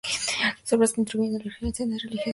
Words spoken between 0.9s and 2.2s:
incluyen alegorías, escenas religiosas y